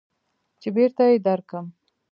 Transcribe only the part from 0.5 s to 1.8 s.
چې بېرته يې درکم.